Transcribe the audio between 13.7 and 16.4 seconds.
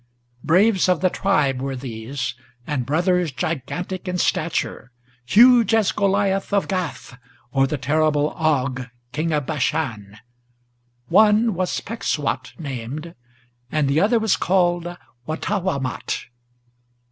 and the other was called Wattawamat.